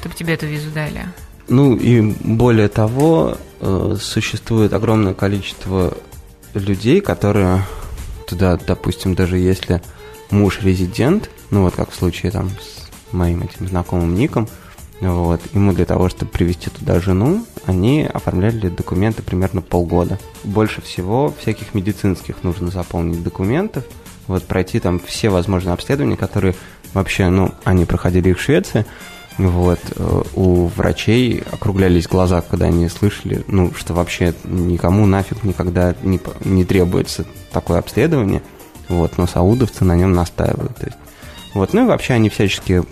чтобы 0.00 0.14
тебе 0.14 0.34
эту 0.34 0.46
визу 0.46 0.70
дали. 0.70 1.06
Ну 1.48 1.76
и 1.76 2.00
более 2.00 2.68
того, 2.68 3.36
э, 3.60 3.96
существует 4.00 4.72
огромное 4.72 5.14
количество 5.14 5.96
людей, 6.54 7.00
которые 7.00 7.62
туда, 8.26 8.56
допустим, 8.56 9.14
даже 9.14 9.38
если 9.38 9.82
муж 10.30 10.60
резидент, 10.62 11.30
ну 11.50 11.62
вот 11.62 11.74
как 11.74 11.90
в 11.90 11.94
случае 11.94 12.32
там 12.32 12.50
с 12.50 13.12
моим 13.12 13.42
этим 13.42 13.68
знакомым 13.68 14.14
Ником, 14.14 14.48
вот. 15.00 15.40
Ему 15.52 15.72
для 15.72 15.84
того, 15.84 16.08
чтобы 16.08 16.30
привести 16.30 16.70
туда 16.70 17.00
жену, 17.00 17.44
они 17.66 18.04
оформляли 18.04 18.68
документы 18.68 19.22
примерно 19.22 19.60
полгода. 19.60 20.18
Больше 20.44 20.80
всего 20.80 21.34
всяких 21.40 21.74
медицинских 21.74 22.42
нужно 22.42 22.70
заполнить 22.70 23.22
документов, 23.22 23.84
вот 24.26 24.44
пройти 24.44 24.80
там 24.80 24.98
все 24.98 25.28
возможные 25.28 25.74
обследования, 25.74 26.16
которые 26.16 26.54
вообще, 26.94 27.28
ну, 27.28 27.52
они 27.64 27.84
проходили 27.84 28.30
их 28.30 28.38
в 28.38 28.42
Швеции, 28.42 28.86
вот, 29.38 29.80
э, 29.94 30.22
у 30.34 30.66
врачей 30.66 31.42
округлялись 31.50 32.08
глаза, 32.08 32.40
когда 32.40 32.66
они 32.66 32.88
слышали, 32.88 33.44
ну, 33.48 33.72
что 33.74 33.92
вообще 33.92 34.34
никому 34.44 35.04
нафиг 35.06 35.44
никогда 35.44 35.94
не, 36.02 36.18
не 36.44 36.64
требуется 36.64 37.26
такое 37.52 37.78
обследование, 37.78 38.42
вот, 38.88 39.18
но 39.18 39.26
саудовцы 39.26 39.84
на 39.84 39.94
нем 39.94 40.12
настаивают. 40.12 40.76
То 40.76 40.86
есть 40.86 40.98
Вот, 41.54 41.72
ну 41.74 41.84
и 41.84 41.86
вообще 41.86 42.14
они 42.14 42.30
всячески 42.30 42.82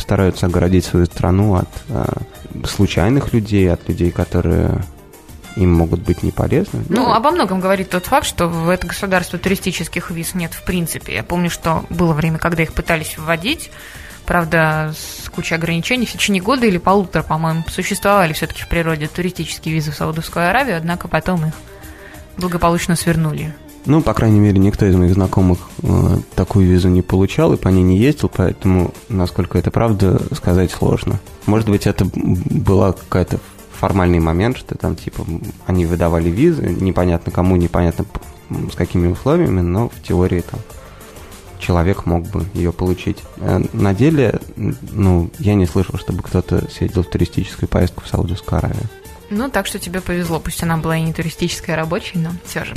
стараются 0.00 0.46
огородить 0.46 0.84
свою 0.84 1.06
страну 1.06 1.54
от 1.54 1.68
э, 1.88 2.04
случайных 2.66 3.32
людей, 3.32 3.70
от 3.72 3.88
людей, 3.88 4.10
которые 4.10 4.82
им 5.56 5.72
могут 5.72 6.00
быть 6.00 6.22
не 6.22 6.30
полезны. 6.30 6.84
Ну, 6.88 7.06
ну, 7.06 7.12
обо 7.12 7.30
многом 7.30 7.60
говорит 7.60 7.90
тот 7.90 8.06
факт, 8.06 8.26
что 8.26 8.46
в 8.46 8.68
это 8.68 8.86
государство 8.86 9.38
туристических 9.38 10.10
виз 10.10 10.34
нет 10.34 10.52
в 10.52 10.64
принципе. 10.64 11.14
Я 11.14 11.22
помню, 11.22 11.50
что 11.50 11.84
было 11.90 12.12
время, 12.12 12.38
когда 12.38 12.62
их 12.62 12.72
пытались 12.72 13.18
вводить, 13.18 13.70
правда, 14.26 14.94
с 14.96 15.28
кучей 15.28 15.54
ограничений. 15.54 16.06
В 16.06 16.12
течение 16.12 16.42
года 16.42 16.66
или 16.66 16.78
полутора, 16.78 17.22
по-моему, 17.22 17.64
существовали 17.68 18.32
все-таки 18.32 18.62
в 18.62 18.68
природе 18.68 19.08
туристические 19.08 19.74
визы 19.74 19.90
в 19.90 19.96
Саудовскую 19.96 20.48
Аравию, 20.48 20.76
однако 20.76 21.08
потом 21.08 21.46
их 21.46 21.54
благополучно 22.36 22.96
свернули. 22.96 23.54
Ну, 23.86 24.02
по 24.02 24.12
крайней 24.12 24.40
мере, 24.40 24.58
никто 24.58 24.86
из 24.86 24.94
моих 24.94 25.14
знакомых 25.14 25.58
э, 25.82 26.18
такую 26.34 26.66
визу 26.66 26.88
не 26.88 27.02
получал 27.02 27.54
и 27.54 27.56
по 27.56 27.68
ней 27.68 27.82
не 27.82 27.96
ездил, 27.96 28.30
поэтому, 28.34 28.92
насколько 29.08 29.58
это 29.58 29.70
правда, 29.70 30.20
сказать 30.34 30.70
сложно. 30.70 31.18
Может 31.46 31.68
быть, 31.68 31.86
это 31.86 32.04
была 32.14 32.92
какая-то 32.92 33.40
формальный 33.72 34.20
момент, 34.20 34.58
что 34.58 34.76
там, 34.76 34.96
типа, 34.96 35.24
они 35.66 35.86
выдавали 35.86 36.28
визы, 36.28 36.62
непонятно 36.62 37.32
кому, 37.32 37.56
непонятно 37.56 38.04
с 38.70 38.74
какими 38.74 39.08
условиями, 39.08 39.60
но 39.60 39.88
в 39.88 40.02
теории 40.02 40.42
там 40.42 40.60
человек 41.58 42.06
мог 42.06 42.26
бы 42.26 42.44
ее 42.52 42.72
получить. 42.72 43.18
Э, 43.38 43.62
на 43.72 43.94
деле, 43.94 44.40
ну, 44.56 45.30
я 45.38 45.54
не 45.54 45.66
слышал, 45.66 45.98
чтобы 45.98 46.22
кто-то 46.22 46.70
съездил 46.70 47.02
в 47.02 47.10
туристическую 47.10 47.68
поездку 47.68 48.02
в 48.04 48.08
Саудовскую 48.08 48.58
Аравию. 48.58 48.88
Ну, 49.30 49.48
так 49.48 49.66
что 49.66 49.78
тебе 49.78 50.00
повезло, 50.00 50.40
пусть 50.40 50.62
она 50.62 50.76
была 50.76 50.96
и 50.96 51.02
не 51.02 51.12
туристическая, 51.12 51.76
а 51.76 51.78
рабочая, 51.78 52.18
но 52.18 52.30
все 52.44 52.64
же. 52.64 52.74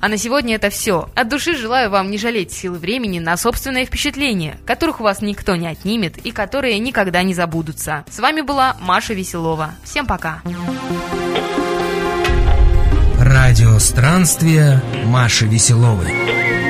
А 0.00 0.08
на 0.08 0.16
сегодня 0.16 0.54
это 0.54 0.70
все. 0.70 1.10
От 1.14 1.28
души 1.28 1.54
желаю 1.54 1.90
вам 1.90 2.10
не 2.10 2.16
жалеть 2.16 2.52
силы 2.52 2.78
времени 2.78 3.18
на 3.18 3.36
собственные 3.36 3.84
впечатления, 3.84 4.56
которых 4.64 5.00
у 5.00 5.04
вас 5.04 5.20
никто 5.20 5.56
не 5.56 5.66
отнимет 5.66 6.16
и 6.18 6.30
которые 6.30 6.78
никогда 6.78 7.22
не 7.22 7.34
забудутся. 7.34 8.04
С 8.10 8.18
вами 8.18 8.40
была 8.40 8.76
Маша 8.80 9.12
Веселова. 9.12 9.74
Всем 9.84 10.06
пока. 10.06 10.42
Радио 13.18 13.78
странствия 13.78 14.82
Маши 15.04 15.44
Веселовой. 15.46 16.69